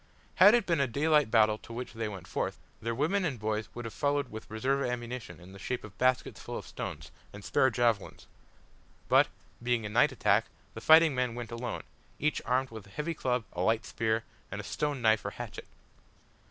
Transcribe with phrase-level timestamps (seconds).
[0.37, 3.69] Had it been a daylight battle to which they went forth, their women and boys
[3.75, 7.45] would have followed with reserve ammunition in the shape of baskets full of stones, and
[7.45, 8.25] spare javelins;
[9.09, 9.27] but,
[9.61, 11.83] being a night attack, the fighting men went alone
[12.17, 15.67] each armed with a heavy club, a light spear, and a stone knife or hatchet.